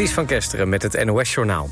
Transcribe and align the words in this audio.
Ties 0.00 0.12
van 0.12 0.26
Kesteren 0.26 0.68
met 0.68 0.82
het 0.82 1.04
NOS-journaal. 1.04 1.70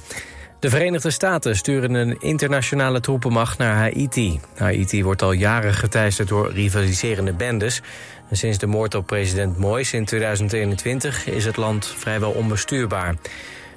De 0.58 0.70
Verenigde 0.70 1.10
Staten 1.10 1.56
sturen 1.56 1.94
een 1.94 2.20
internationale 2.20 3.00
troepenmacht 3.00 3.58
naar 3.58 3.76
Haiti. 3.76 4.40
Haiti 4.56 5.04
wordt 5.04 5.22
al 5.22 5.32
jaren 5.32 5.74
geteisterd 5.74 6.28
door 6.28 6.52
rivaliserende 6.52 7.32
bendes. 7.32 7.82
En 8.30 8.36
sinds 8.36 8.58
de 8.58 8.66
moord 8.66 8.94
op 8.94 9.06
president 9.06 9.58
Moïse 9.58 9.96
in 9.96 10.04
2021 10.04 11.26
is 11.26 11.44
het 11.44 11.56
land 11.56 11.86
vrijwel 11.86 12.30
onbestuurbaar. 12.30 13.14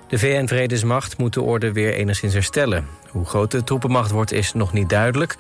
De 0.08 0.20
VN-vredesmacht 0.20 1.18
moet 1.18 1.34
de 1.34 1.42
orde 1.42 1.72
weer 1.72 1.94
enigszins 1.94 2.34
herstellen. 2.34 2.88
Hoe 3.10 3.26
groot 3.26 3.52
de 3.52 3.64
troepenmacht 3.64 4.12
wordt 4.12 4.32
is 4.32 4.54
nog 4.54 4.74
niet 4.74 4.90
duidelijk. 4.90 5.36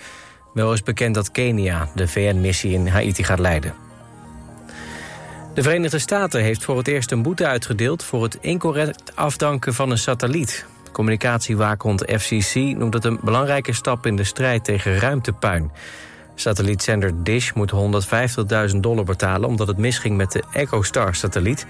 Wel 0.53 0.73
is 0.73 0.83
bekend 0.83 1.15
dat 1.15 1.31
Kenia 1.31 1.89
de 1.95 2.07
VN-missie 2.07 2.73
in 2.73 2.87
Haiti 2.87 3.23
gaat 3.23 3.39
leiden. 3.39 3.90
De 5.53 5.61
Verenigde 5.61 5.99
Staten 5.99 6.41
heeft 6.41 6.63
voor 6.63 6.77
het 6.77 6.87
eerst 6.87 7.11
een 7.11 7.21
boete 7.21 7.47
uitgedeeld... 7.47 8.03
voor 8.03 8.23
het 8.23 8.37
incorrect 8.41 9.15
afdanken 9.15 9.73
van 9.73 9.91
een 9.91 9.97
satelliet. 9.97 10.65
Communicatiewaakhond 10.91 12.03
FCC 12.17 12.55
noemt 12.55 12.93
het 12.93 13.05
een 13.05 13.19
belangrijke 13.21 13.73
stap... 13.73 14.05
in 14.05 14.15
de 14.15 14.23
strijd 14.23 14.63
tegen 14.63 14.97
ruimtepuin. 14.97 15.71
Satellietzender 16.35 17.23
Dish 17.23 17.51
moet 17.51 17.71
150.000 18.73 18.77
dollar 18.79 19.03
betalen... 19.03 19.49
omdat 19.49 19.67
het 19.67 19.77
misging 19.77 20.17
met 20.17 20.31
de 20.31 20.43
EchoStar-satelliet. 20.53 21.65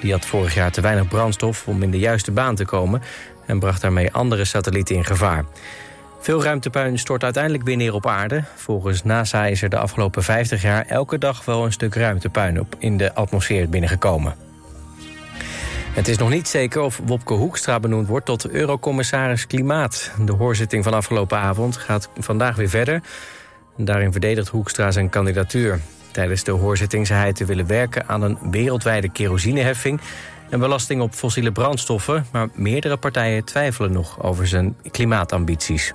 Die 0.00 0.12
had 0.12 0.26
vorig 0.26 0.54
jaar 0.54 0.70
te 0.70 0.80
weinig 0.80 1.08
brandstof 1.08 1.66
om 1.66 1.82
in 1.82 1.90
de 1.90 1.98
juiste 1.98 2.30
baan 2.30 2.54
te 2.54 2.64
komen... 2.64 3.02
en 3.46 3.58
bracht 3.58 3.80
daarmee 3.80 4.12
andere 4.12 4.44
satellieten 4.44 4.96
in 4.96 5.04
gevaar. 5.04 5.44
Veel 6.20 6.42
ruimtepuin 6.42 6.98
stort 6.98 7.24
uiteindelijk 7.24 7.64
weer 7.64 7.76
neer 7.76 7.94
op 7.94 8.06
aarde. 8.06 8.44
Volgens 8.54 9.04
NASA 9.04 9.46
is 9.46 9.62
er 9.62 9.68
de 9.68 9.78
afgelopen 9.78 10.22
50 10.22 10.62
jaar 10.62 10.86
elke 10.86 11.18
dag 11.18 11.44
wel 11.44 11.64
een 11.64 11.72
stuk 11.72 11.94
ruimtepuin 11.94 12.60
op 12.60 12.76
in 12.78 12.96
de 12.96 13.14
atmosfeer 13.14 13.68
binnengekomen. 13.68 14.34
Het 15.98 16.08
is 16.08 16.18
nog 16.18 16.28
niet 16.28 16.48
zeker 16.48 16.80
of 16.80 17.00
Wopke 17.04 17.34
Hoekstra 17.34 17.80
benoemd 17.80 18.08
wordt 18.08 18.26
tot 18.26 18.48
eurocommissaris 18.48 19.46
Klimaat. 19.46 20.12
De 20.24 20.32
hoorzitting 20.32 20.84
van 20.84 20.94
afgelopen 20.94 21.38
avond 21.38 21.76
gaat 21.76 22.08
vandaag 22.18 22.56
weer 22.56 22.68
verder. 22.68 23.02
Daarin 23.76 24.12
verdedigt 24.12 24.48
Hoekstra 24.48 24.90
zijn 24.90 25.08
kandidatuur. 25.08 25.80
Tijdens 26.10 26.44
de 26.44 26.50
hoorzitting 26.50 27.06
zei 27.06 27.20
hij 27.20 27.32
te 27.32 27.44
willen 27.44 27.66
werken 27.66 28.08
aan 28.08 28.22
een 28.22 28.38
wereldwijde 28.50 29.08
kerosineheffing... 29.08 30.00
en 30.50 30.58
belasting 30.58 31.00
op 31.00 31.14
fossiele 31.14 31.52
brandstoffen... 31.52 32.26
maar 32.32 32.48
meerdere 32.54 32.96
partijen 32.96 33.44
twijfelen 33.44 33.92
nog 33.92 34.22
over 34.22 34.46
zijn 34.46 34.76
klimaatambities. 34.90 35.94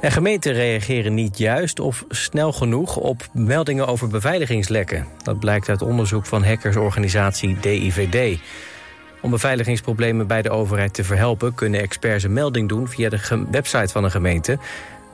En 0.10 0.12
gemeenten 0.12 0.52
reageren 0.52 1.14
niet 1.14 1.38
juist 1.38 1.80
of 1.80 2.04
snel 2.08 2.52
genoeg 2.52 2.96
op 2.96 3.28
meldingen 3.32 3.86
over 3.86 4.08
beveiligingslekken. 4.08 5.06
Dat 5.22 5.38
blijkt 5.38 5.68
uit 5.68 5.82
onderzoek 5.82 6.26
van 6.26 6.44
hackersorganisatie 6.44 7.56
DIVD. 7.60 8.40
Om 9.20 9.30
beveiligingsproblemen 9.30 10.26
bij 10.26 10.42
de 10.42 10.50
overheid 10.50 10.94
te 10.94 11.04
verhelpen... 11.04 11.54
kunnen 11.54 11.80
experts 11.80 12.24
een 12.24 12.32
melding 12.32 12.68
doen 12.68 12.88
via 12.88 13.08
de 13.08 13.46
website 13.50 13.92
van 13.92 14.04
een 14.04 14.10
gemeente. 14.10 14.58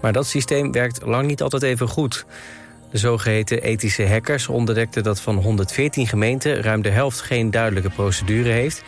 Maar 0.00 0.12
dat 0.12 0.26
systeem 0.26 0.72
werkt 0.72 1.02
lang 1.04 1.26
niet 1.26 1.42
altijd 1.42 1.62
even 1.62 1.88
goed. 1.88 2.26
De 2.90 2.98
zogeheten 2.98 3.62
ethische 3.62 4.08
hackers 4.08 4.48
ontdekten 4.48 5.02
dat 5.02 5.20
van 5.20 5.36
114 5.36 6.06
gemeenten... 6.06 6.62
ruim 6.62 6.82
de 6.82 6.90
helft 6.90 7.20
geen 7.20 7.50
duidelijke 7.50 7.90
procedure 7.90 8.50
heeft... 8.50 8.82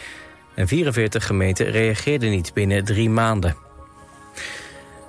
en 0.55 0.69
44 0.69 1.27
gemeenten 1.27 1.71
reageerden 1.71 2.31
niet 2.31 2.55
binnen 2.55 2.85
drie 2.85 3.11
maanden. 3.11 3.68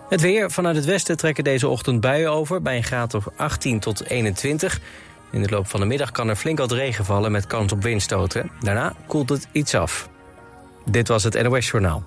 Het 0.10 0.22
weer 0.22 0.52
vanuit 0.52 0.76
het 0.76 0.86
westen 0.86 1.18
trekken 1.18 1.44
deze 1.44 1.68
ochtend 1.68 2.02
buien 2.02 2.32
over... 2.32 2.62
bij 2.62 2.78
een 2.78 2.84
graad 2.84 3.14
of 3.14 3.28
18 3.36 3.80
tot 3.80 4.06
21. 4.06 4.80
In 5.32 5.42
de 5.42 5.50
loop 5.50 5.68
van 5.68 5.80
de 5.80 5.86
middag 5.86 6.12
kan 6.12 6.30
er 6.30 6.36
flink 6.36 6.58
wat 6.58 6.72
regen 6.72 7.06
vallen... 7.06 7.32
met 7.32 7.48
kans 7.48 7.72
op 7.72 7.84
windstoten. 7.84 8.52
Daarna 8.60 8.94
koelt 9.08 9.30
het 9.30 9.48
iets 9.52 9.76
af. 9.76 10.10
Dit 10.86 11.08
was 11.08 11.24
het 11.24 11.42
NOS 11.42 11.70
Journaal. 11.70 12.04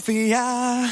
Sophia. 0.00 0.88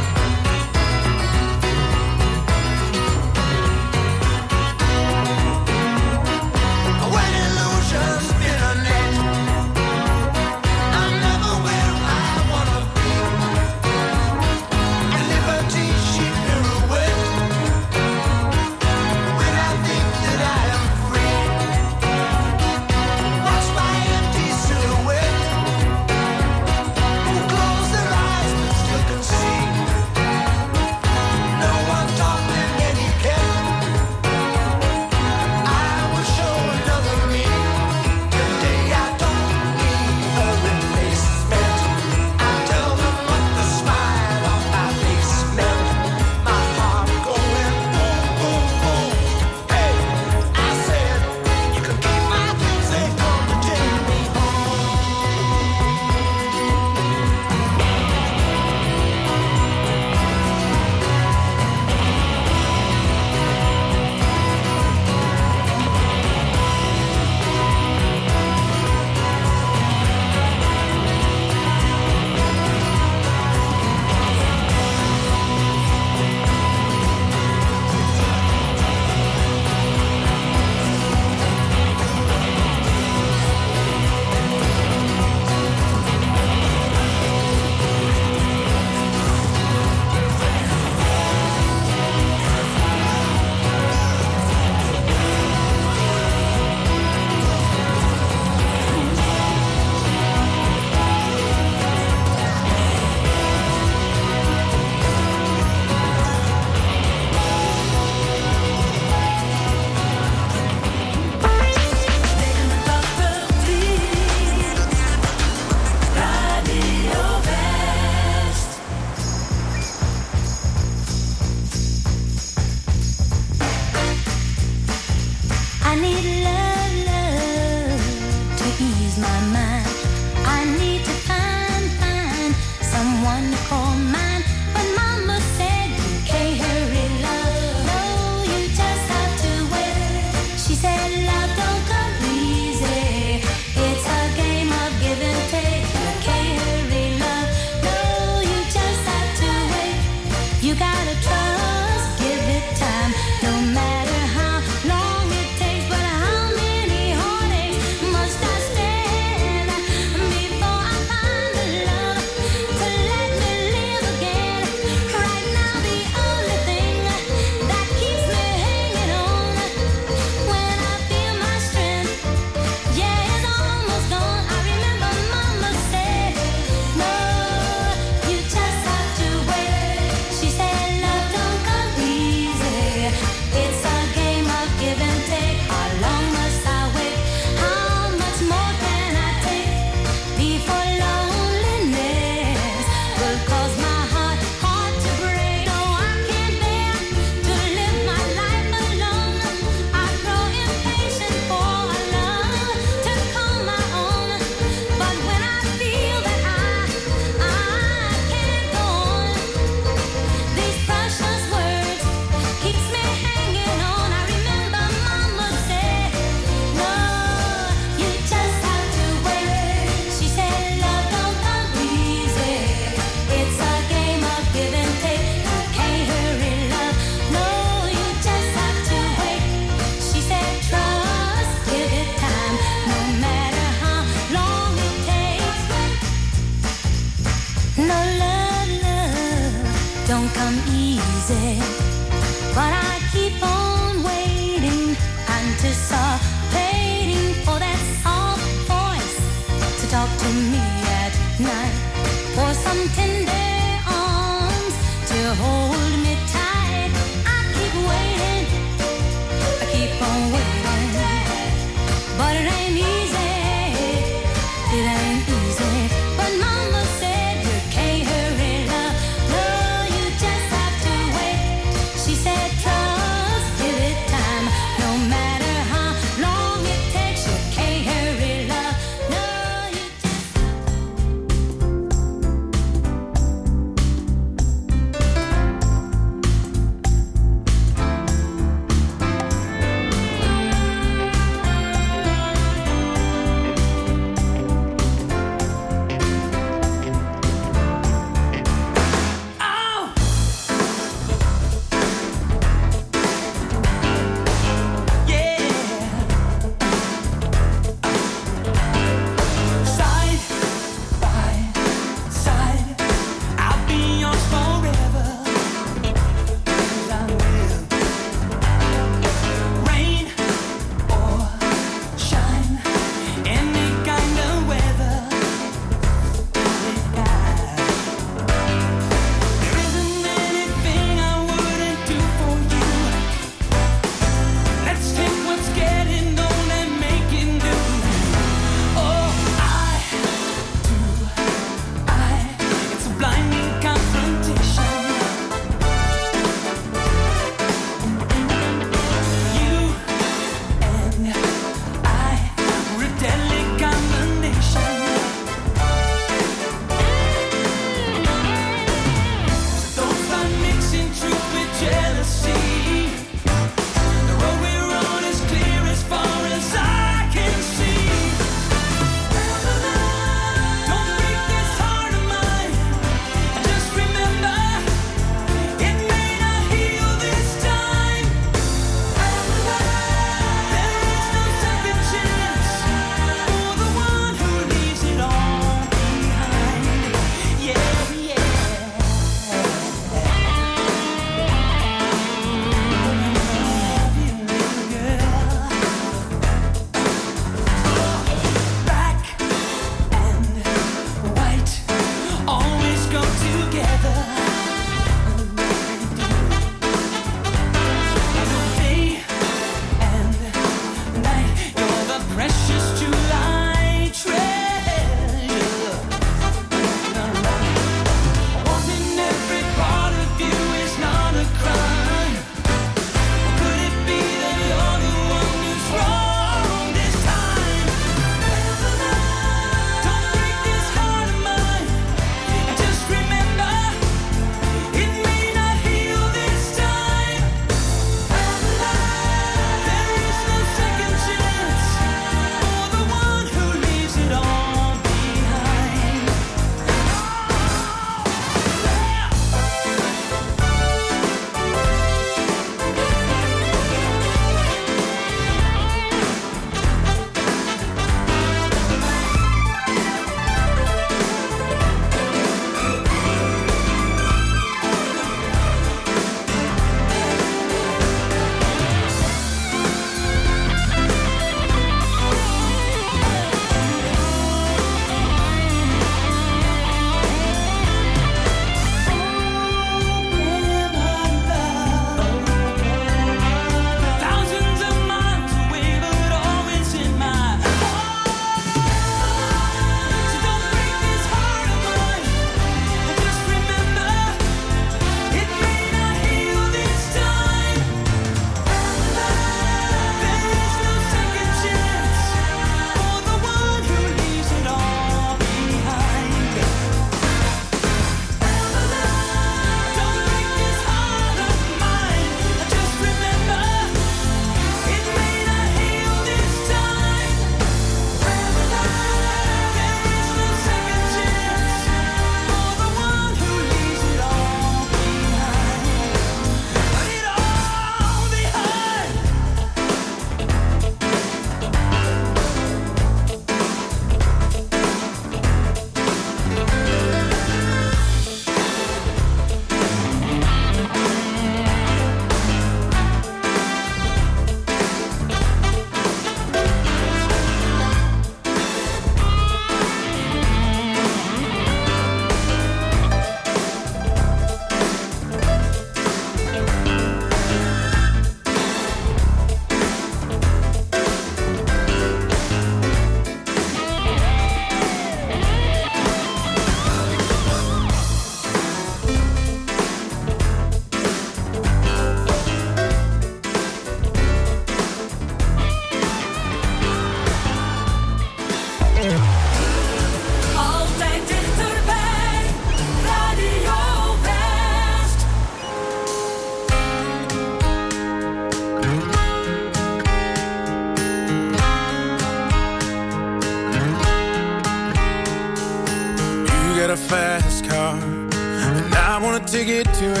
It 599.61 599.73
to 599.75 600.00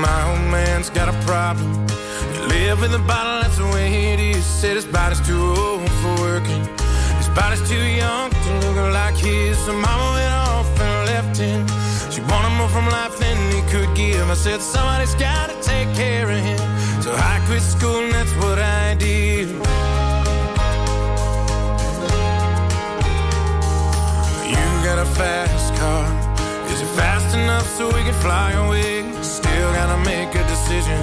my 0.00 0.30
old 0.30 0.50
man's 0.50 0.88
got 0.88 1.08
a 1.08 1.16
problem. 1.26 1.70
You 2.34 2.40
live 2.48 2.82
in 2.82 2.90
the 2.90 3.04
bottle, 3.06 3.42
that's 3.42 3.58
the 3.58 3.66
way 3.66 4.12
it 4.12 4.20
is. 4.20 4.44
Said 4.44 4.76
his 4.76 4.86
body's 4.86 5.20
too 5.26 5.40
old 5.40 5.90
for 6.00 6.14
working. 6.20 6.64
His 7.20 7.28
body's 7.36 7.62
too 7.68 7.84
young 8.02 8.30
to 8.30 8.50
look 8.64 8.76
like 8.92 9.16
his. 9.16 9.58
So 9.58 9.72
mama 9.72 10.06
went 10.16 10.32
off 10.32 10.80
and 10.80 11.06
left 11.12 11.36
him. 11.36 11.66
She 12.10 12.20
wanted 12.22 12.56
more 12.56 12.68
from 12.68 12.86
life 12.88 13.18
than 13.18 13.36
he 13.52 13.60
could 13.72 13.94
give. 13.94 14.28
I 14.30 14.34
said, 14.34 14.60
somebody's 14.60 15.14
gotta 15.14 15.54
take 15.60 15.88
care 15.94 16.30
of 16.30 16.38
him. 16.38 16.58
So 17.02 17.12
I 17.14 17.42
quit 17.46 17.62
school 17.62 18.00
and 18.04 18.12
that's 18.14 18.34
what 18.42 18.58
I 18.58 18.94
did. 18.94 19.48
You 24.48 24.66
got 24.88 24.98
a 24.98 25.08
fast 25.20 25.74
car. 25.74 26.06
Is 26.72 26.80
it 26.80 26.90
fast 26.96 27.36
enough 27.36 27.66
so 27.76 27.86
we 27.88 28.02
can 28.02 28.14
fly 28.14 28.52
away? 28.52 29.19
Gotta 29.80 30.04
make 30.04 30.34
a 30.34 30.44
decision. 30.44 31.00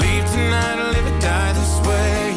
Leave 0.00 0.24
tonight 0.32 0.78
or 0.80 0.88
live 0.96 1.06
or 1.12 1.18
die 1.20 1.52
this 1.52 1.74
way. 1.84 2.32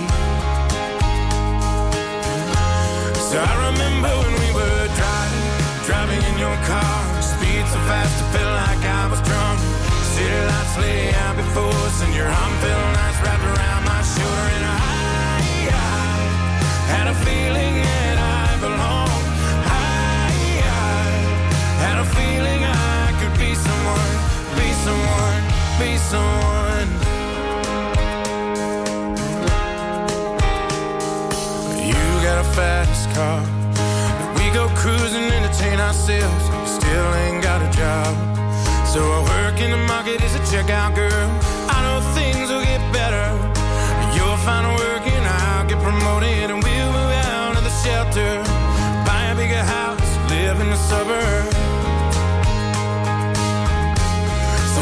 So 3.29 3.39
I 3.39 3.53
remember 3.71 4.11
when 4.19 4.35
we 4.43 4.49
were 4.51 4.83
driving, 4.99 5.47
driving 5.87 6.23
in 6.27 6.35
your 6.43 6.57
car. 6.67 6.99
Speed 7.23 7.63
so 7.71 7.79
fast, 7.87 8.19
it 8.19 8.27
felt 8.35 8.51
like 8.67 8.83
I 8.83 9.07
was 9.07 9.21
drunk. 9.23 9.57
City 10.11 10.41
lights 10.51 10.75
lay 10.83 11.15
out 11.23 11.37
before 11.39 11.71
us, 11.87 12.03
and 12.03 12.11
your 12.13 12.27
arm 12.27 12.53
felt 12.59 12.87
nice 12.99 13.17
wrapped 13.23 13.47
around 13.55 13.83
my 13.87 14.01
shoulder. 14.11 14.47
And 14.59 14.65
I, 14.67 14.75
I 15.71 16.19
had 16.91 17.07
a 17.07 17.15
feeling 17.23 17.75
that 17.79 18.17
I 18.19 18.59
belonged. 18.59 19.27
I, 19.71 20.35
I 20.67 21.07
had 21.79 21.97
a 22.03 22.07
feeling 22.11 22.59
I 22.59 23.15
could 23.23 23.35
be 23.39 23.55
someone, 23.55 24.11
be 24.59 24.67
someone, 24.83 25.44
be 25.79 25.97
someone. 25.97 26.87
You 31.83 31.99
got 32.23 32.39
a 32.39 32.47
fast 32.55 33.09
car. 33.13 33.41
We 34.37 34.51
go 34.53 34.69
cruising, 34.75 35.27
entertain 35.31 35.79
ourselves. 35.79 36.45
Still 36.69 37.13
ain't 37.23 37.43
got 37.43 37.61
a 37.61 37.69
job. 37.75 38.13
So 38.87 39.01
I 39.03 39.19
work 39.35 39.59
in 39.59 39.71
the 39.71 39.83
market 39.91 40.21
as 40.21 40.35
a 40.35 40.43
checkout 40.51 40.95
girl. 40.95 41.27
I 41.67 41.77
know 41.83 41.99
things 42.15 42.49
will 42.49 42.63
get 42.63 42.81
better. 42.93 43.27
You'll 44.15 44.37
find 44.47 44.65
work 44.79 45.03
and 45.05 45.25
I'll 45.27 45.67
get 45.67 45.79
promoted 45.83 46.51
and 46.51 46.63
we'll 46.63 46.91
move 46.97 47.13
out 47.27 47.57
of 47.57 47.63
the 47.63 47.75
shelter. 47.83 48.31
Buy 49.05 49.23
a 49.33 49.35
bigger 49.35 49.63
house, 49.63 50.09
live 50.31 50.61
in 50.61 50.69
the 50.69 50.77
suburbs. 50.77 51.74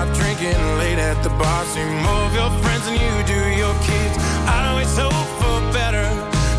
Out 0.00 0.14
drinking 0.16 0.56
late 0.80 0.98
at 0.98 1.22
the 1.22 1.28
bar. 1.40 1.64
See 1.72 1.84
more 2.06 2.24
of 2.28 2.32
your 2.32 2.50
friends 2.62 2.84
than 2.86 2.96
you 2.96 3.14
do 3.28 3.40
your 3.62 3.74
kids. 3.84 4.16
I 4.48 4.56
always 4.70 4.92
hope 4.96 5.28
for 5.40 5.56
better. 5.76 6.06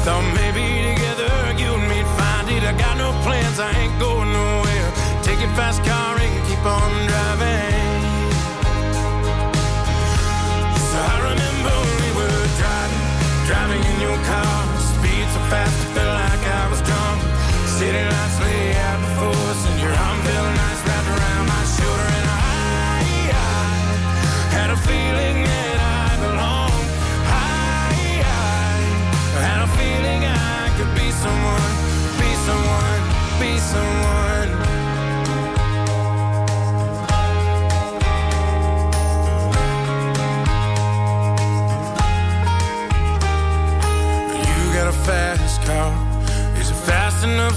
Thought 0.05 0.25
maybe 0.37 0.65
together 0.89 1.31
you 1.57 1.69
and 1.77 1.85
me'd 1.89 2.09
find 2.19 2.47
it. 2.55 2.63
I 2.71 2.73
got 2.77 2.95
no 2.97 3.09
plans, 3.25 3.57
I 3.59 3.71
ain't 3.81 3.97
going 3.99 4.29
nowhere. 4.31 4.89
Take 5.25 5.39
your 5.41 5.53
fast 5.57 5.81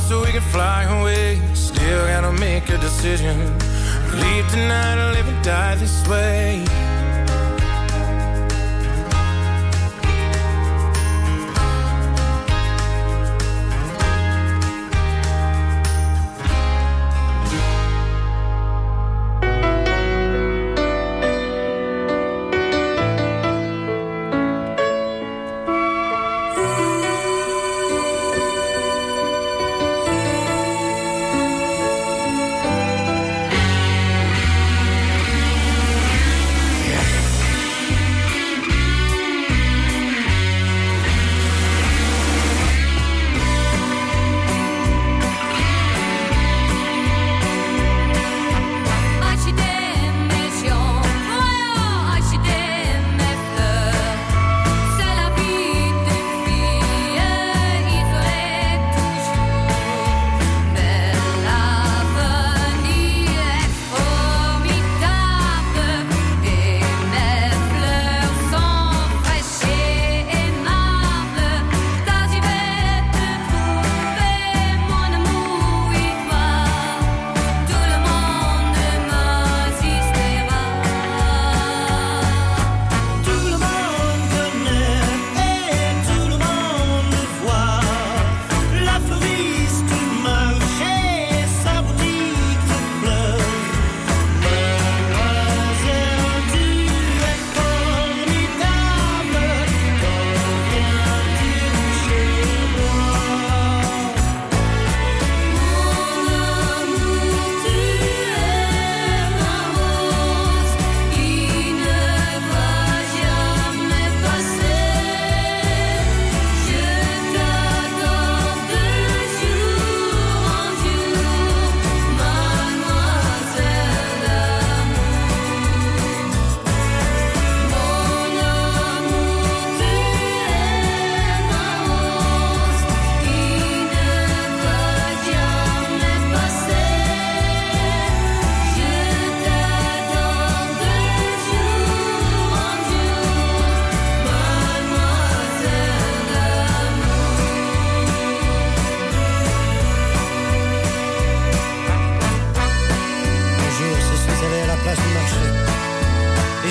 so 0.08 0.20
we 0.20 0.30
can 0.32 0.42
fly 0.42 0.82
away? 1.00 1.40
Still 1.54 2.06
gotta 2.06 2.32
make 2.32 2.68
a 2.68 2.78
decision. 2.78 3.36
Leave 4.22 4.46
tonight 4.50 4.98
or 5.02 5.12
live 5.12 5.28
and 5.28 5.44
die 5.44 5.76
this 5.76 6.06
way. 6.06 6.83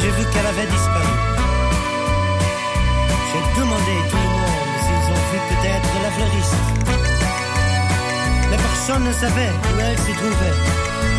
j'ai 0.03 0.11
vu 0.11 0.25
qu'elle 0.31 0.45
avait 0.45 0.65
disparu. 0.67 1.13
J'ai 3.29 3.59
demandé 3.59 3.95
tout 4.09 4.17
le 4.17 4.31
monde 4.35 4.73
s'ils 4.83 5.07
ont 5.15 5.23
vu 5.31 5.39
peut-être 5.49 5.91
la 6.03 6.11
fleuriste. 6.11 6.63
Mais 8.49 8.57
personne 8.57 9.03
ne 9.05 9.13
savait 9.13 9.53
où 9.69 9.79
elle 9.79 9.97
se 9.97 10.11
trouvait. 10.19 11.12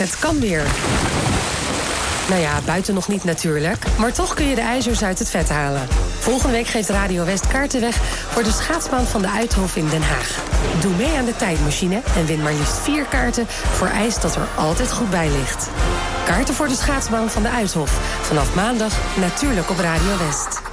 Het 0.00 0.18
kan 0.18 0.40
weer. 0.40 0.62
Nou 2.28 2.40
ja, 2.40 2.60
buiten 2.64 2.94
nog 2.94 3.08
niet 3.08 3.24
natuurlijk. 3.24 3.84
Maar 3.98 4.12
toch 4.12 4.34
kun 4.34 4.46
je 4.46 4.54
de 4.54 4.60
ijzers 4.60 5.02
uit 5.02 5.18
het 5.18 5.30
vet 5.30 5.48
halen. 5.48 5.88
Volgende 6.18 6.52
week 6.52 6.66
geeft 6.66 6.88
Radio 6.88 7.24
West 7.24 7.46
kaarten 7.46 7.80
weg 7.80 7.96
voor 8.28 8.42
de 8.42 8.50
schaatsbaan 8.50 9.04
van 9.04 9.22
de 9.22 9.30
Uithof 9.30 9.76
in 9.76 9.88
Den 9.88 10.02
Haag. 10.02 10.44
Doe 10.80 10.94
mee 10.94 11.16
aan 11.16 11.24
de 11.24 11.36
tijdmachine 11.36 12.00
en 12.16 12.26
win 12.26 12.42
maar 12.42 12.52
liefst 12.52 12.78
vier 12.78 13.04
kaarten 13.04 13.46
voor 13.48 13.88
ijs 13.88 14.20
dat 14.20 14.36
er 14.36 14.48
altijd 14.56 14.92
goed 14.92 15.10
bij 15.10 15.28
ligt. 15.28 15.68
Kaarten 16.24 16.54
voor 16.54 16.68
de 16.68 16.74
schaatsbaan 16.74 17.30
van 17.30 17.42
de 17.42 17.50
Uithof. 17.50 17.90
Vanaf 18.22 18.54
maandag 18.54 18.92
natuurlijk 19.16 19.70
op 19.70 19.78
Radio 19.78 20.18
West. 20.26 20.69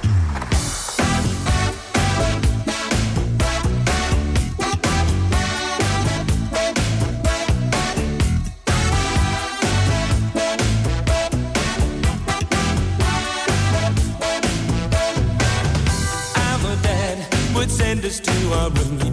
I 18.68 18.84
me 18.84 19.07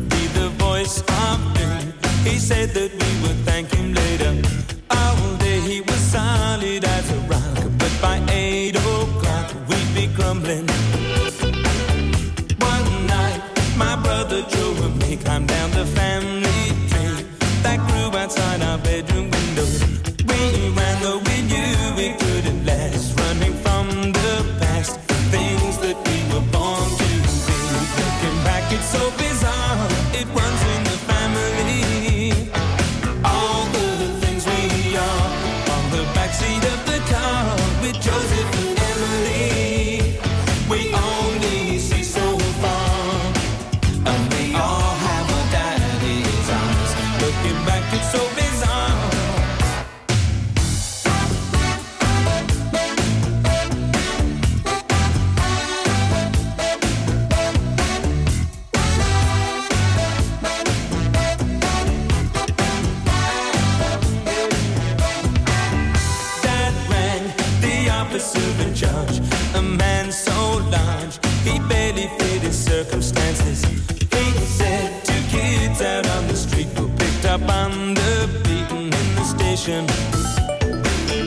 up 77.36 77.50
on 77.50 77.94
the 77.94 78.30
beaten 78.46 78.86
in 79.02 79.08
the 79.16 79.24
station. 79.24 79.86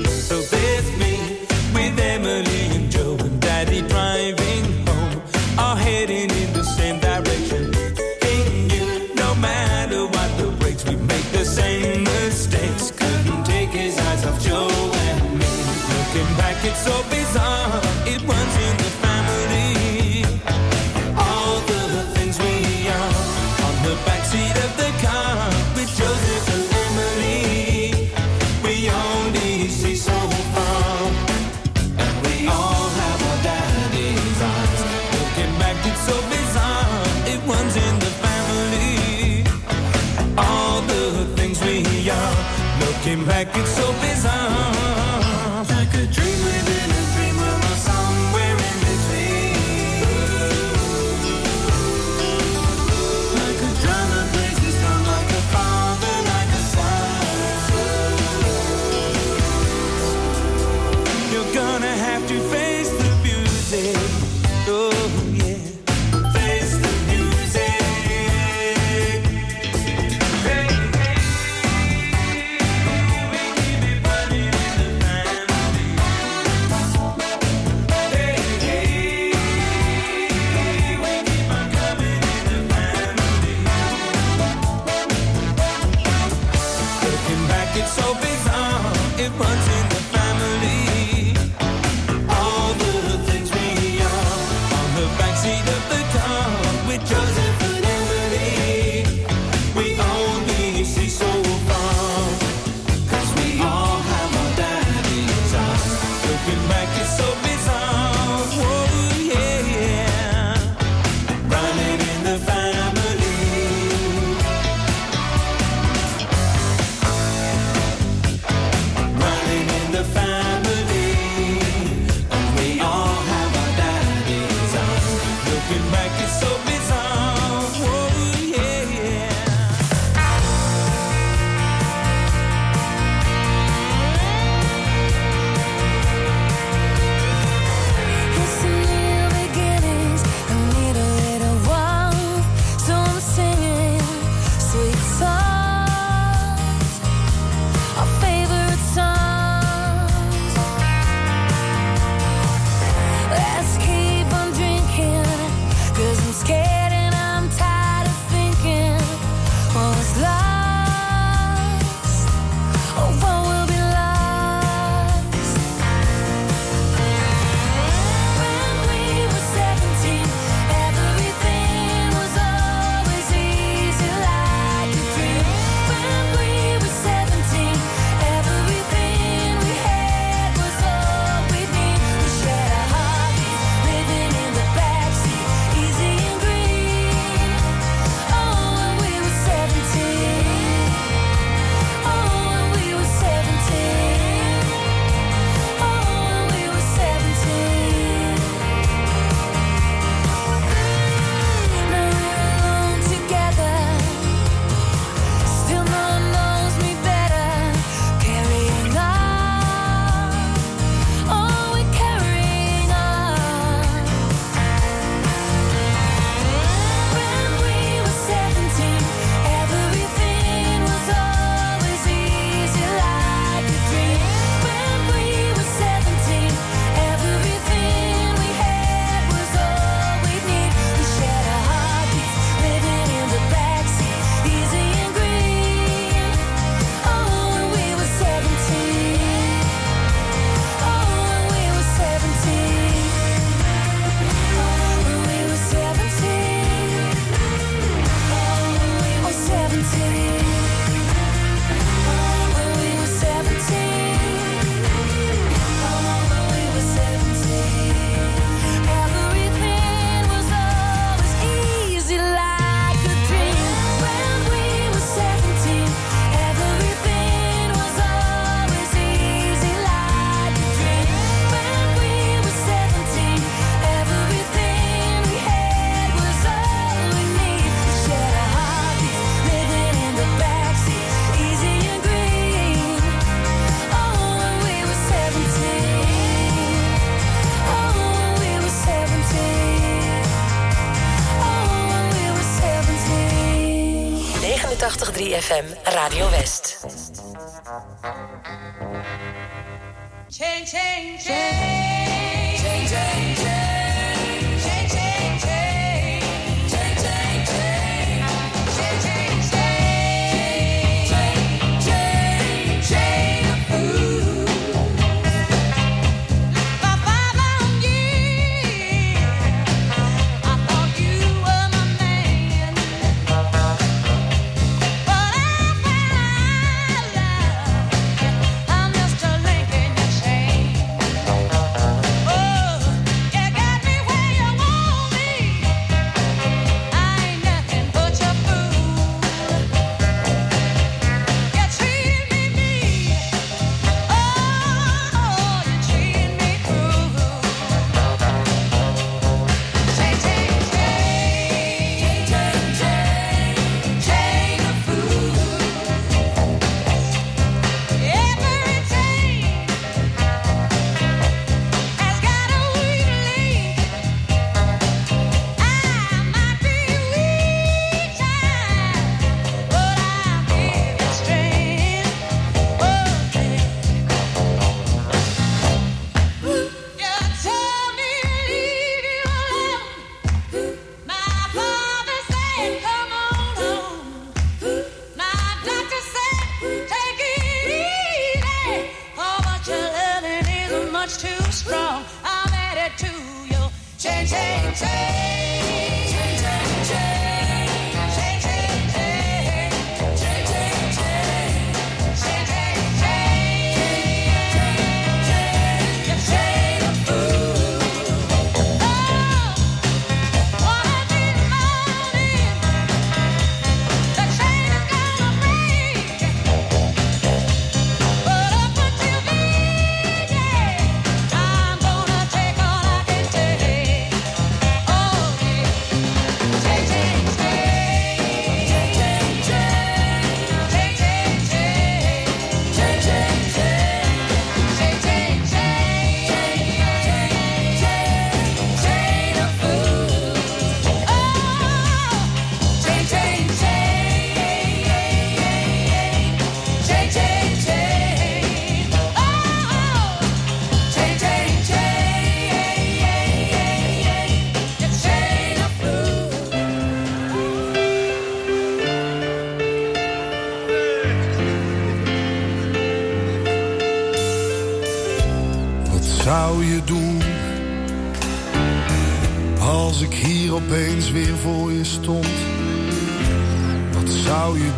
So 0.09 0.41
there's 0.41 0.89
me 0.97 1.15
with 1.75 1.99
Emily 2.01 2.63
and 2.77 2.91
Joe 2.91 3.17
and 3.21 3.39
Daddy 3.41 3.83
driving 3.83 4.65
home, 4.87 5.23
all 5.59 5.77
heading 5.77 6.31
in 6.31 6.53
the 6.55 6.65
same 6.65 6.99
direction. 7.01 7.75
Ain't 8.25 8.73
you, 8.73 9.15
no 9.17 9.35
matter 9.35 10.07
what 10.07 10.31
the 10.39 10.49
breaks, 10.61 10.83
we 10.87 10.97
make 10.97 11.27
the 11.33 11.45
same 11.45 12.05
mistakes. 12.05 12.91
Couldn't 12.91 13.45
take 13.45 13.71
his 13.71 13.99
eyes 13.99 14.25
off 14.25 14.43
Joe 14.43 14.71
and 15.09 15.39
me. 15.41 15.53
Looking 15.93 16.31
back, 16.41 16.57
it's 16.65 16.83
so 16.89 16.97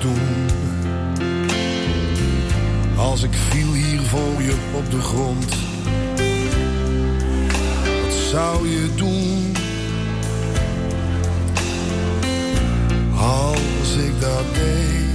doen? 0.01 0.47
Als 2.97 3.23
ik 3.23 3.35
viel 3.35 3.73
hier 3.73 4.01
voor 4.01 4.43
je 4.43 4.55
op 4.75 4.91
de 4.91 5.01
grond, 5.01 5.49
wat 8.03 8.15
zou 8.31 8.69
je 8.69 8.89
doen? 8.95 9.55
Als 13.15 13.95
ik 13.97 14.21
dat 14.21 14.45
deed. 14.55 15.09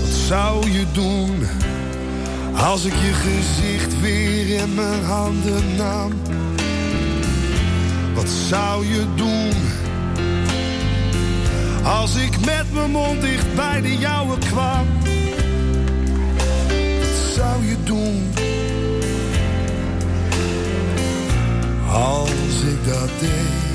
Wat 0.00 0.12
zou 0.12 0.70
je 0.70 0.84
doen 0.92 1.46
als 2.66 2.84
ik 2.84 2.92
je 2.92 3.12
gezicht 3.12 4.00
weer 4.00 4.60
in 4.60 4.74
mijn 4.74 5.04
handen 5.04 5.76
nam? 5.76 6.12
Wat 8.26 8.34
zou 8.34 8.86
je 8.86 9.04
doen 9.14 9.52
als 11.84 12.16
ik 12.16 12.44
met 12.44 12.72
mijn 12.72 12.90
mond 12.90 13.20
dicht 13.20 13.54
bij 13.54 13.80
de 13.80 13.96
jouwe 13.96 14.38
kwam? 14.38 14.86
Wat 16.98 17.34
zou 17.34 17.64
je 17.64 17.76
doen 17.84 18.32
als 21.92 22.62
ik 22.62 22.84
dat 22.84 23.10
deed? 23.20 23.65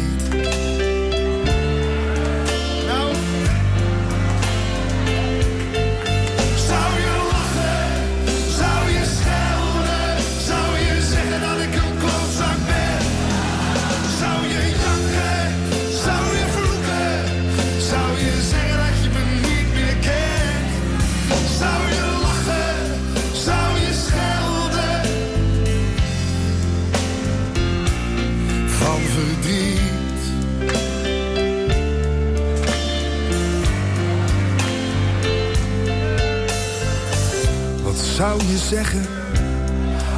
wat 37.92 38.00
zou 38.00 38.42
je 38.46 38.58
zeggen? 38.58 39.06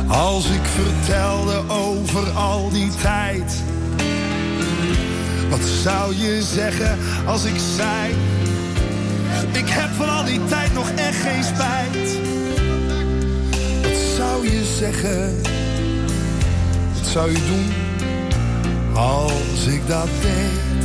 Als 0.08 0.46
ik 0.46 0.62
vertelde 0.64 1.64
over 1.70 2.30
al 2.30 2.70
die 2.70 2.90
tijd. 3.02 3.64
Wat 5.50 5.62
zou 5.84 6.16
je 6.16 6.42
zeggen 6.42 6.98
als 7.26 7.44
ik 7.44 7.56
zei? 7.76 8.16
Ik 9.52 9.70
heb 9.70 9.90
van 9.90 10.10
al 10.10 10.24
die 10.24 10.46
tijd 10.46 10.74
nog 10.74 10.90
echt 10.90 11.18
geen 11.22 11.44
spijt. 11.44 12.18
Wat 13.82 14.00
zou 14.16 14.50
je 14.50 14.64
zeggen? 14.78 15.42
Wat 16.94 17.08
zou 17.08 17.32
je 17.32 17.46
doen 17.48 17.74
als 18.96 19.66
ik 19.66 19.88
dat 19.88 20.10
deed? 20.22 20.83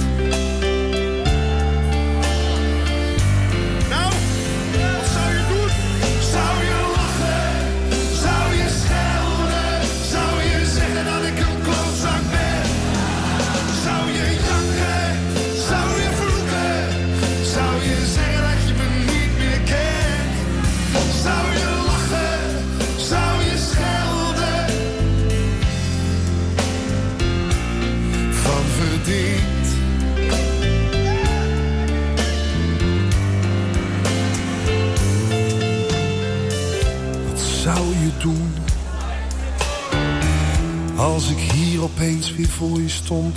Als 41.18 41.30
ik 41.30 41.38
hier 41.38 41.82
opeens 41.82 42.34
weer 42.34 42.48
voor 42.48 42.80
je 42.80 42.88
stond, 42.88 43.36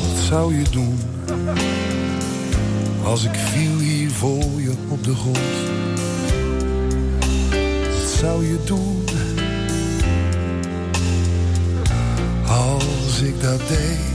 wat 0.00 0.24
zou 0.28 0.54
je 0.58 0.64
doen? 0.70 0.98
Als 3.04 3.24
ik 3.24 3.34
viel 3.34 3.78
hier 3.78 4.10
voor 4.10 4.60
je 4.60 4.74
op 4.88 5.04
de 5.04 5.14
grond, 5.14 5.38
wat 7.92 8.10
zou 8.18 8.46
je 8.46 8.58
doen? 8.64 9.04
Als 12.46 13.20
ik 13.20 13.40
dat 13.40 13.68
deed. 13.68 14.13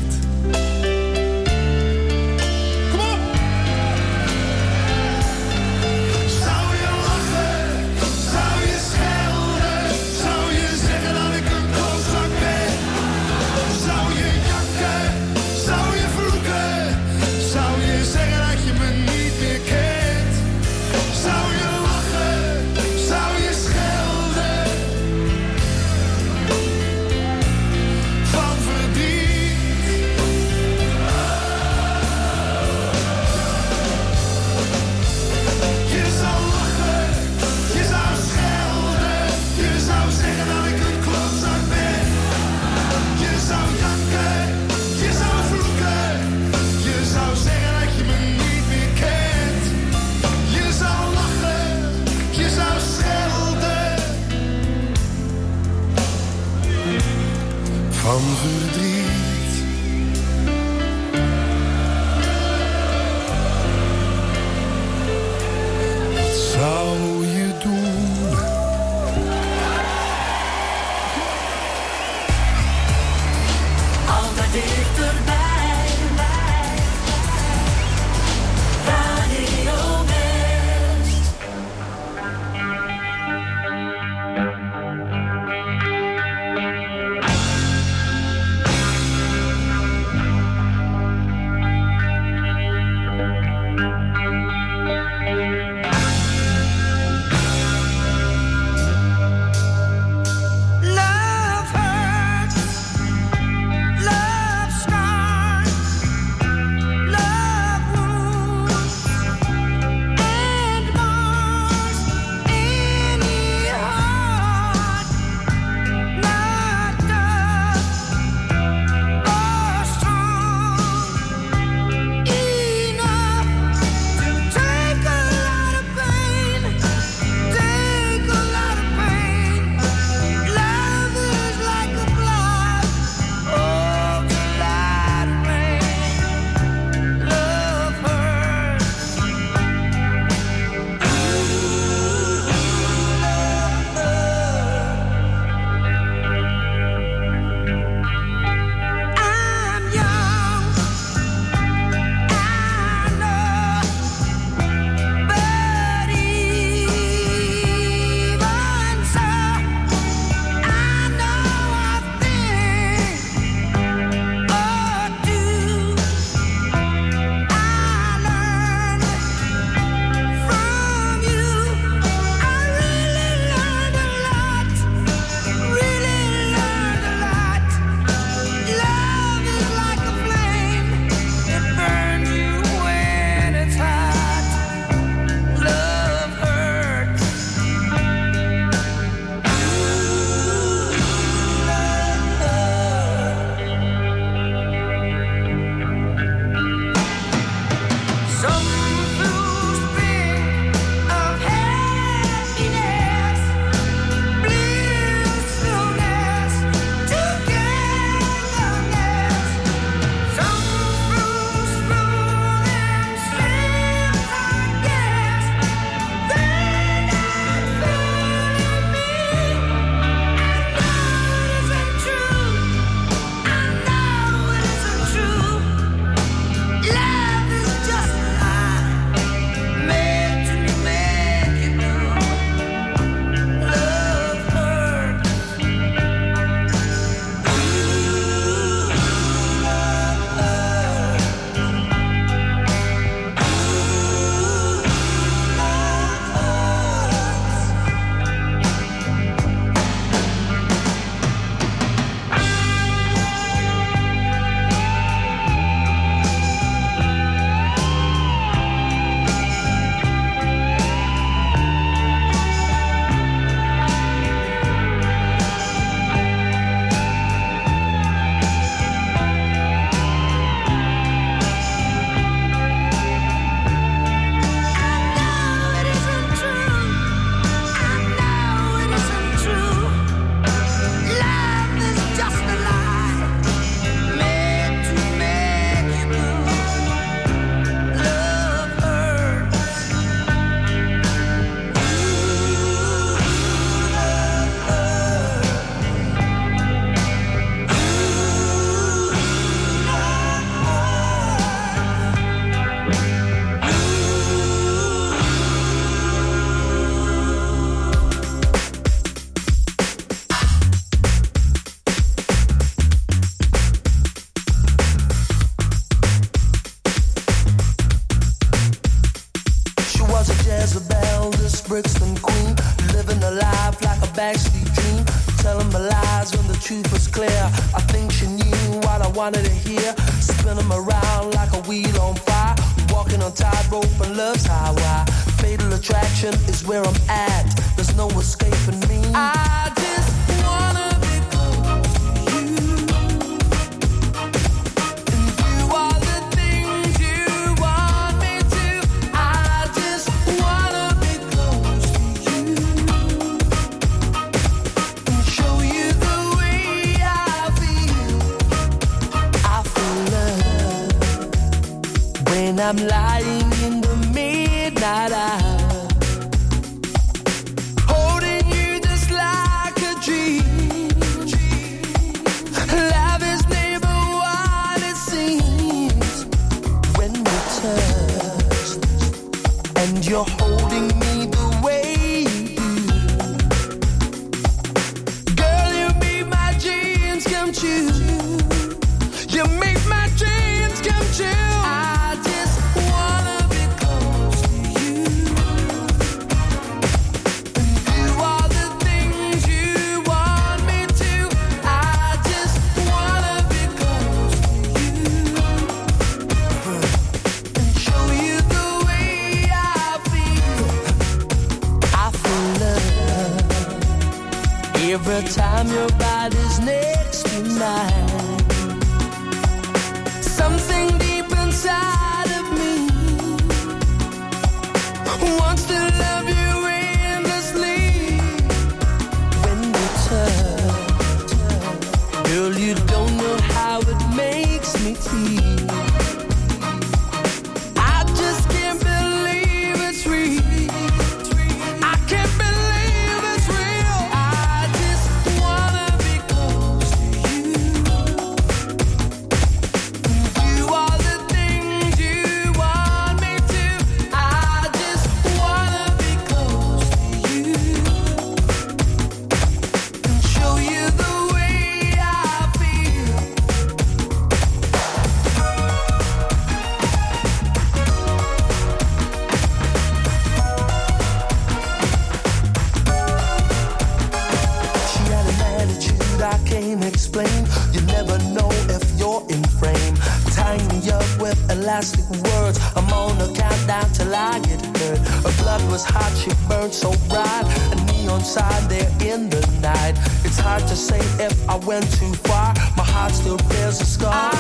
Elastic 481.60 482.08
words. 482.10 482.60
I'm 482.76 482.92
on 482.94 483.20
a 483.22 483.34
countdown 483.34 483.92
till 483.94 484.14
I 484.16 484.40
get 484.40 484.62
hurt. 484.78 485.00
Her 485.26 485.44
blood 485.44 485.64
was 485.72 485.84
hot, 485.84 486.12
she 486.22 486.32
burned 486.48 486.74
so 486.74 486.92
bright. 487.10 487.46
A 487.74 487.76
neon 487.92 488.24
sign 488.24 488.68
there 488.68 488.90
in 489.02 489.30
the 489.30 489.42
night. 489.62 489.96
It's 490.26 490.40
hard 490.40 490.64
to 490.68 490.76
say 490.76 491.00
if 491.24 491.36
I 491.50 491.56
went 491.58 491.86
too 492.00 492.14
far. 492.28 492.54
My 492.78 492.84
heart 492.84 493.14
still 493.14 493.38
bears 493.50 493.82
a 493.82 493.86
scar. 493.86 494.32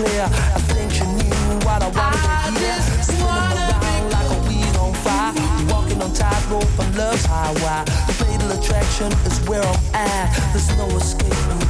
Clear. 0.00 0.24
I 0.56 0.60
think 0.72 0.96
you 0.98 1.06
knew 1.18 1.66
what 1.66 1.82
I 1.82 1.88
wanted 1.92 2.22
to 2.24 2.60
hear. 2.60 2.80
Spinning 3.04 3.70
around 3.76 4.06
like 4.16 4.30
a 4.36 4.40
wheel 4.48 4.76
on 4.84 4.94
fire, 5.04 5.34
walking 5.68 6.00
on 6.00 6.12
tightrope 6.12 6.78
on 6.80 6.88
love's 6.96 7.24
highway. 7.26 7.84
Fatal 8.20 8.50
attraction 8.56 9.12
is 9.28 9.36
where 9.48 9.62
I'm 9.62 9.80
at. 9.94 10.28
There's 10.52 10.68
no 10.78 10.86
escaping 10.96 11.69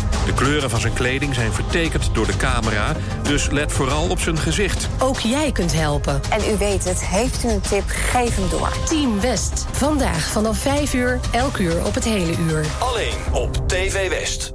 De 0.25 0.33
kleuren 0.33 0.69
van 0.69 0.79
zijn 0.79 0.93
kleding 0.93 1.35
zijn 1.35 1.51
vertekend 1.51 2.09
door 2.13 2.25
de 2.25 2.37
camera, 2.37 2.95
dus 3.23 3.49
let 3.49 3.71
vooral 3.71 4.09
op 4.09 4.19
zijn 4.19 4.37
gezicht. 4.37 4.89
Ook 4.99 5.19
jij 5.19 5.51
kunt 5.51 5.73
helpen. 5.73 6.21
En 6.29 6.53
u 6.53 6.57
weet 6.57 6.83
het, 6.83 7.05
heeft 7.05 7.43
u 7.43 7.49
een 7.49 7.61
tip, 7.61 7.83
geef 7.87 8.35
hem 8.35 8.49
door. 8.49 8.71
Team 8.85 9.19
West. 9.21 9.65
Vandaag 9.71 10.27
vanaf 10.27 10.57
5 10.57 10.93
uur, 10.93 11.19
elk 11.31 11.57
uur 11.57 11.85
op 11.85 11.93
het 11.93 12.03
hele 12.03 12.37
uur. 12.37 12.65
Alleen 12.79 13.13
op 13.31 13.67
TV 13.67 14.09
West. 14.09 14.53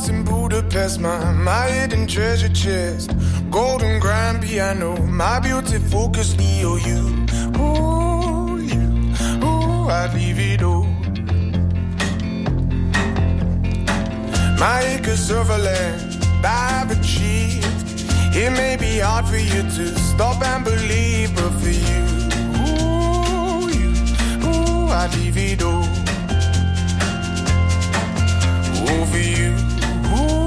House 0.00 0.12
Budapest, 0.70 1.00
my, 1.00 1.32
my 1.32 1.66
hidden 1.66 2.06
treasure 2.06 2.48
chest. 2.48 3.10
Golden 3.50 3.98
grand 3.98 4.40
piano, 4.40 4.96
my 5.04 5.40
beauty 5.40 5.78
focus, 5.78 6.36
oh, 6.38 6.76
you, 6.76 7.26
Ooh, 7.58 8.56
you, 8.60 9.44
ooh, 9.44 9.88
I'd 9.90 10.14
leave 10.14 10.38
it 10.38 10.62
all. 10.62 10.84
My 14.60 14.80
acres 14.94 15.28
of 15.32 15.48
land 15.48 16.24
I've 16.44 16.92
achieved. 16.92 17.66
It 18.32 18.52
may 18.52 18.76
be 18.76 19.00
hard 19.00 19.26
for 19.26 19.38
you 19.38 19.62
to 19.62 19.98
stop 19.98 20.40
and 20.40 20.64
believe, 20.64 21.34
but 21.34 21.50
for 21.50 21.68
you, 21.68 22.04
ooh, 22.62 23.68
you, 23.76 23.90
ooh, 24.46 24.88
I'd 24.88 25.12
leave 25.16 25.36
it 25.36 25.62
all. 25.64 25.88
Over 28.88 29.18
you, 29.18 29.52
ooh, 30.14 30.39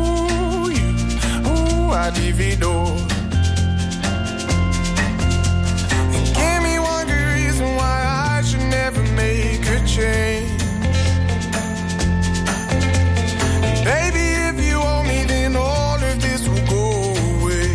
my 1.94 2.10
give 2.10 2.40
me 2.40 2.56
one 6.80 7.06
good 7.06 7.28
reason 7.38 7.68
why 7.76 7.98
I 8.34 8.42
should 8.42 8.68
never 8.80 9.04
make 9.14 9.64
a 9.68 9.80
change. 9.86 10.64
Baby, 13.86 14.26
if 14.50 14.56
you 14.68 14.78
owe 14.82 15.04
me, 15.04 15.24
then 15.26 15.56
all 15.56 16.00
of 16.10 16.16
this 16.20 16.42
will 16.50 16.66
go 16.78 16.86
away. 17.36 17.70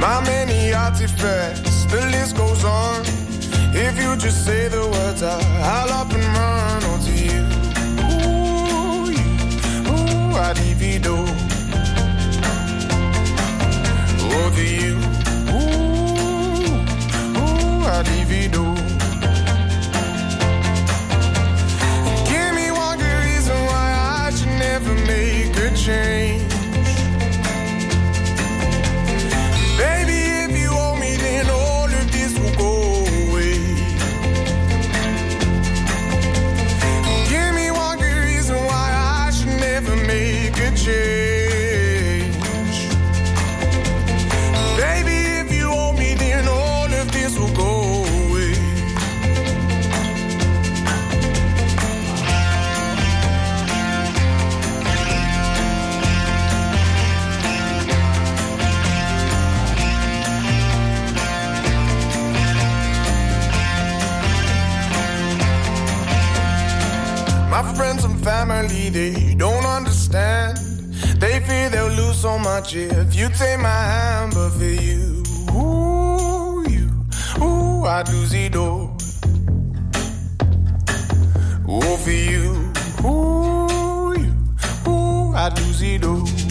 My 0.00 0.18
many 0.32 0.74
artifacts, 0.74 1.84
the 1.84 2.00
list 2.10 2.36
goes 2.36 2.64
on. 2.64 3.02
If 3.72 3.94
you 4.02 4.16
just 4.16 4.44
say 4.44 4.66
the 4.66 4.82
words 4.94 5.22
out, 5.22 5.44
I'll 5.44 5.92
up 6.00 6.12
and 6.12 6.24
run. 6.36 6.53
Oh, 10.86 11.24
you, 14.58 14.96
ooh, 15.50 16.64
ooh, 17.40 17.84
I 17.86 18.02
divido. 18.04 18.64
Give 22.28 22.54
me 22.54 22.70
one 22.70 22.98
good 22.98 23.18
reason 23.24 23.56
why 23.64 23.86
I 24.26 24.30
should 24.30 24.58
never 24.58 24.94
make 25.06 25.56
a 25.56 25.74
change. 25.74 26.43
My 67.54 67.62
friends 67.74 68.02
and 68.02 68.20
family, 68.24 68.90
they 68.90 69.36
don't 69.36 69.64
understand. 69.64 70.56
They 71.20 71.38
fear 71.38 71.70
they'll 71.70 71.86
lose 71.86 72.20
so 72.20 72.36
much 72.36 72.74
if 72.74 73.14
you 73.14 73.28
take 73.28 73.60
my 73.60 73.68
hand, 73.68 74.32
but 74.34 74.50
for 74.50 74.64
you, 74.64 75.22
ooh, 75.54 76.64
you, 76.68 76.90
ooh, 77.40 77.84
I'd 77.84 78.08
lose 78.08 78.34
it 78.34 78.56
all. 78.56 78.96
Ooh, 81.70 81.96
for 81.98 82.10
you, 82.10 82.72
ooh, 83.04 84.18
you, 84.18 84.90
ooh, 84.90 85.32
I'd 85.36 85.56
lose 85.60 85.80
it 85.80 86.04
all. 86.04 86.43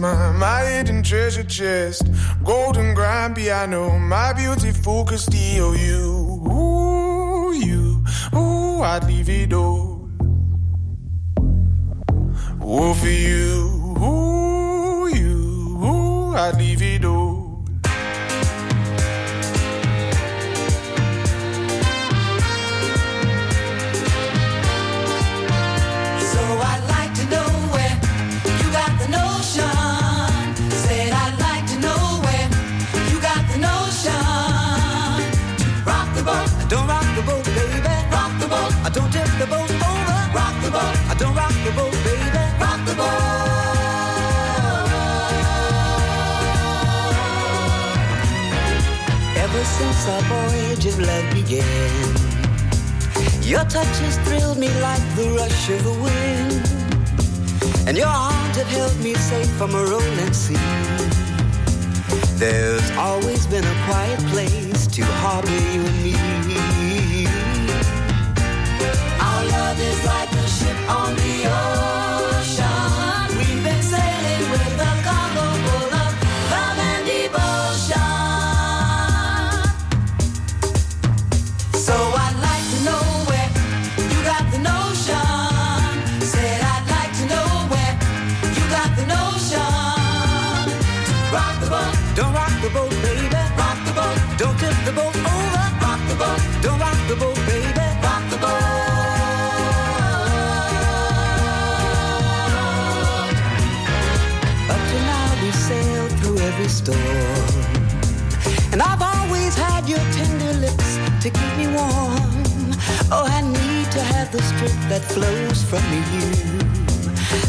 My, 0.00 0.32
my 0.32 0.64
hidden 0.64 1.02
treasure 1.02 1.44
chest, 1.44 2.08
golden 2.42 2.94
grand 2.94 3.36
piano, 3.36 3.98
my 3.98 4.32
beautiful 4.32 5.04
Castillo. 5.04 5.72
You, 5.72 6.40
ooh, 6.50 7.52
you, 7.52 8.02
ooh, 8.34 8.80
I'd 8.80 9.04
leave 9.04 9.28
it 9.28 9.52
all. 9.52 10.08
Ooh, 12.62 12.94
for 12.94 13.08
you, 13.08 13.96
ooh, 14.02 15.08
you, 15.14 15.78
ooh, 15.84 16.34
I'd 16.34 16.56
leave 16.56 16.82
it 16.82 17.04
all. 17.04 17.19
Don't 41.20 41.34
rock 41.34 41.52
the 41.64 41.72
boat, 41.72 41.92
baby. 42.02 42.44
rock 42.58 42.80
the 42.88 42.94
boat. 42.96 43.20
Ever 49.36 49.64
since 49.64 50.08
our 50.08 50.22
voyage 50.32 50.86
of 50.86 50.98
love 50.98 51.26
began, 51.34 52.14
your 53.42 53.64
touch 53.64 53.96
has 54.04 54.16
thrilled 54.24 54.58
me 54.58 54.68
like 54.80 55.04
the 55.16 55.28
rush 55.36 55.68
of 55.68 55.84
the 55.84 55.96
wind, 56.06 56.62
and 57.86 57.98
your 57.98 58.08
arms 58.08 58.56
have 58.56 58.68
held 58.68 58.96
me 59.00 59.12
safe 59.14 59.50
from 59.58 59.74
a 59.74 59.84
rolling 59.84 60.32
sea. 60.32 60.56
There's 62.38 62.90
always 62.92 63.46
been 63.46 63.64
a 63.64 63.76
quiet 63.84 64.20
place 64.32 64.86
to 64.86 65.04
harbor 65.04 65.60
you 65.74 65.82
and 65.84 66.02
me. 66.02 67.09
Love 69.70 69.80
is 69.82 70.04
like 70.04 70.32
a 70.32 70.48
ship 70.48 70.90
on 70.90 71.14
the 71.14 71.46
ocean. 71.46 71.89
Storm. 106.70 106.98
And 108.72 108.80
I've 108.80 109.02
always 109.02 109.54
had 109.56 109.88
your 109.88 110.04
tender 110.16 110.52
lips 110.64 110.98
to 111.22 111.28
keep 111.30 111.52
me 111.58 111.66
warm. 111.66 112.72
Oh, 113.10 113.26
I 113.26 113.40
need 113.42 113.90
to 113.92 114.00
have 114.00 114.30
the 114.30 114.40
strength 114.42 114.88
that 114.88 115.02
flows 115.02 115.62
from 115.70 115.82
you. 116.14 116.28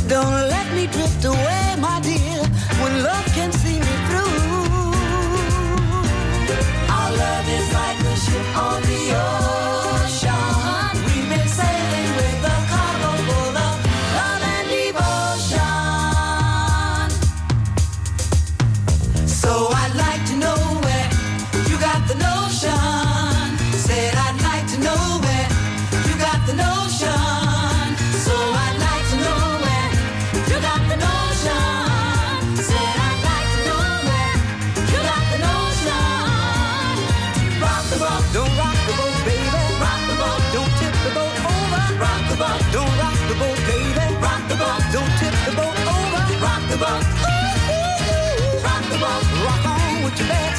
Don't 0.09 0.49
let 0.49 0.67
me 0.73 0.87
drift 0.87 1.23
away, 1.23 1.75
my 1.79 1.99
dear, 2.01 2.41
when 2.81 3.03
love 3.03 3.25
can 3.37 3.51
see 3.51 3.79
me 3.79 3.93
through. 4.07 4.41
Our 6.97 7.11
love 7.23 7.47
is 7.57 7.67
like 7.79 7.99
a 8.13 8.15
ship 8.25 8.57
on 8.57 8.81
the 8.81 9.01
ocean. 9.23 9.50
to 50.15 50.23
bed. 50.27 50.50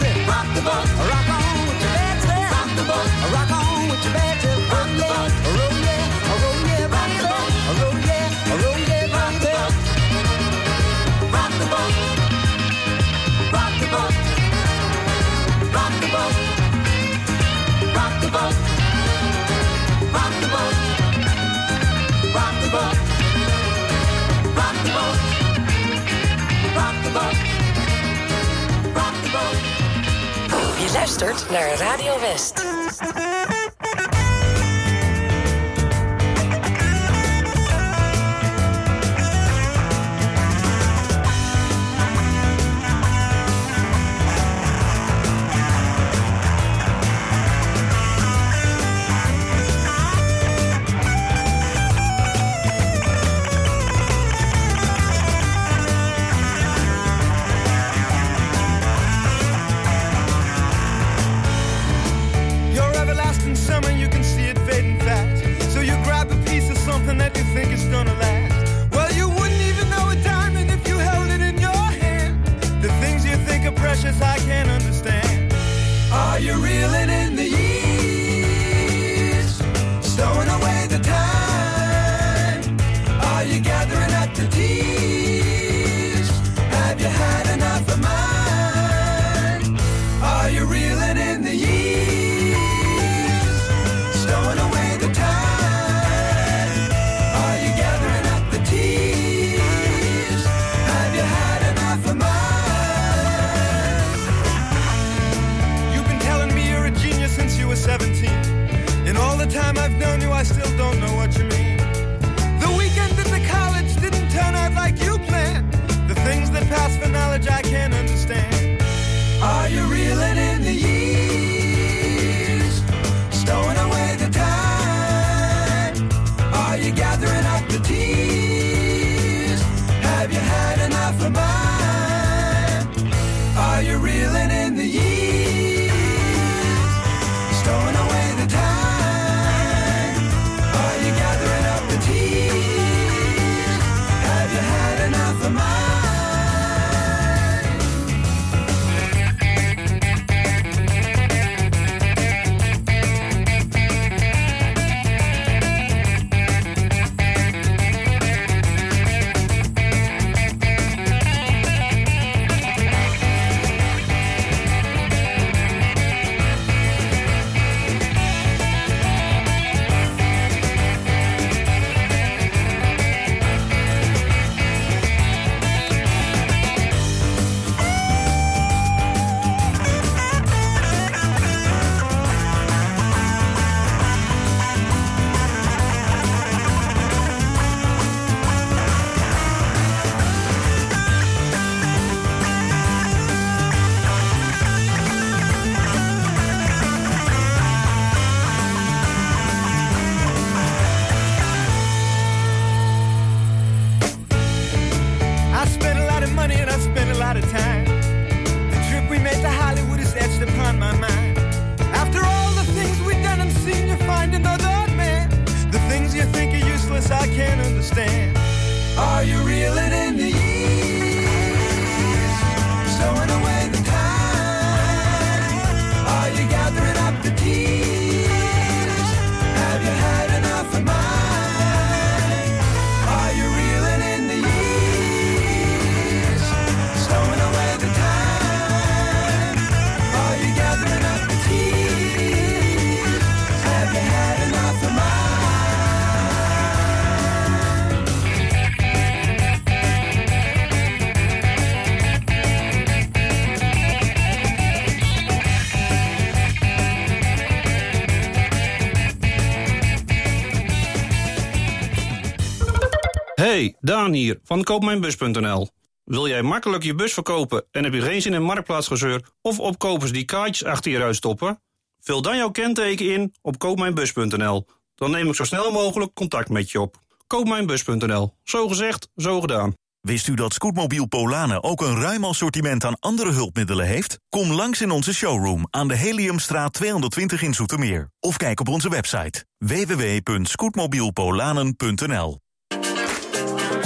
Daan 263.93 264.12
hier 264.12 264.38
van 264.45 264.62
koopmijnbus.nl. 264.62 265.68
Wil 266.05 266.28
jij 266.28 266.43
makkelijk 266.43 266.82
je 266.82 266.95
bus 266.95 267.12
verkopen 267.12 267.64
en 267.70 267.84
heb 267.84 267.93
je 267.93 268.01
geen 268.01 268.22
zin 268.22 268.34
in 268.34 268.43
marktplaatsgezeur 268.43 269.24
of 269.43 269.61
opkopers 269.61 270.12
die 270.12 270.24
kaartjes 270.24 270.64
achter 270.64 270.90
je 270.90 271.03
uitstoppen? 271.03 271.62
Vul 272.01 272.22
dan 272.22 272.36
jouw 272.36 272.51
kenteken 272.51 273.12
in 273.12 273.34
op 273.43 273.59
koopmijnbus.nl. 273.59 274.66
Dan 274.95 275.11
neem 275.11 275.28
ik 275.28 275.34
zo 275.34 275.45
snel 275.45 275.70
mogelijk 275.70 276.14
contact 276.14 276.49
met 276.49 276.70
je 276.70 276.80
op. 276.80 276.97
Koopmijnbus.nl. 277.26 278.34
Zo 278.45 278.68
gezegd, 278.68 279.09
zo 279.16 279.40
gedaan. 279.40 279.72
Wist 280.01 280.28
u 280.28 280.34
dat 280.34 280.53
Scootmobiel 280.53 281.07
Polanen 281.07 281.62
ook 281.62 281.80
een 281.80 282.01
ruim 282.01 282.24
assortiment 282.24 282.84
aan 282.84 282.99
andere 282.99 283.30
hulpmiddelen 283.30 283.86
heeft? 283.86 284.18
Kom 284.28 284.53
langs 284.53 284.80
in 284.80 284.90
onze 284.90 285.14
showroom 285.14 285.66
aan 285.70 285.88
de 285.88 285.97
Heliumstraat 285.97 286.72
220 286.72 287.43
in 287.43 287.55
Zoetermeer. 287.55 288.11
Of 288.20 288.36
kijk 288.36 288.61
op 288.61 288.68
onze 288.68 288.88
website 288.88 289.45
www.scootmobielpolanen.nl 289.59 292.41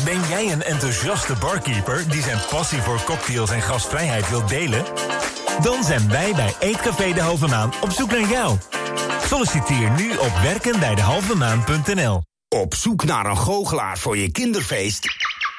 ben 0.06 0.28
jij 0.28 0.52
een 0.52 0.62
enthousiaste 0.62 1.34
barkeeper 1.40 2.08
die 2.08 2.22
zijn 2.22 2.38
passie 2.50 2.82
voor 2.82 3.02
cocktails 3.02 3.50
en 3.50 3.62
gastvrijheid 3.62 4.28
wil 4.28 4.46
delen? 4.46 4.84
Dan 5.62 5.84
zijn 5.84 6.08
wij 6.08 6.34
bij 6.34 6.54
Eetcafé 6.58 7.12
de 7.12 7.20
Halve 7.20 7.46
Maan 7.46 7.72
op 7.80 7.90
zoek 7.90 8.10
naar 8.10 8.28
jou. 8.28 8.58
Solliciteer 9.22 9.90
nu 9.90 10.16
op 10.16 10.32
werkenbijdehalvemaan.nl. 10.42 12.22
Op 12.48 12.74
zoek 12.74 13.04
naar 13.04 13.26
een 13.26 13.36
goochelaar 13.36 13.98
voor 13.98 14.16
je 14.16 14.30
kinderfeest? 14.30 15.06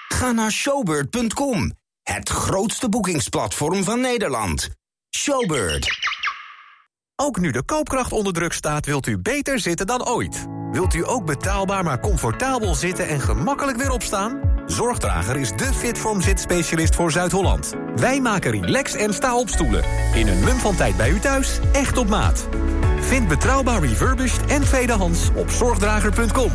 Ga 0.08 0.32
naar 0.32 0.52
showbird.com, 0.52 1.74
het 2.04 2.30
grootste 2.30 2.89
boekingsplatform 2.89 3.84
van 3.84 4.02
Nederland. 4.02 4.70
Showbird. 5.18 5.88
Ook 7.16 7.39
nu 7.39 7.52
de 7.52 7.64
koopkracht 7.64 8.12
onder 8.12 8.34
druk 8.34 8.54
staat, 8.54 8.86
wilt 8.86 9.08
u 9.08 9.18
beter 9.18 9.60
zitten 9.60 9.88
dan 9.88 10.08
ooit. 10.08 10.57
Wilt 10.78 10.93
u 10.93 11.07
ook 11.07 11.25
betaalbaar 11.25 11.84
maar 11.84 11.99
comfortabel 11.99 12.75
zitten 12.75 13.07
en 13.07 13.19
gemakkelijk 13.19 13.78
weer 13.78 13.91
opstaan? 13.91 14.41
Zorgdrager 14.65 15.38
is 15.38 15.51
de 15.51 15.73
Fitform 15.73 16.21
Zit-specialist 16.21 16.95
voor 16.95 17.11
Zuid-Holland. 17.11 17.73
Wij 17.95 18.21
maken 18.21 18.51
relax 18.51 18.93
en 18.93 19.13
sta 19.13 19.38
op 19.38 19.49
stoelen. 19.49 19.84
In 20.13 20.28
een 20.28 20.39
mum 20.39 20.57
van 20.57 20.75
tijd 20.75 20.97
bij 20.97 21.09
u 21.09 21.19
thuis, 21.19 21.59
echt 21.71 21.97
op 21.97 22.07
maat. 22.07 22.47
Vind 22.99 23.28
betrouwbaar 23.28 23.82
refurbished 23.82 24.45
en 24.45 24.61
tweedehands 24.61 25.30
op 25.36 25.49
zorgdrager.com. 25.49 26.51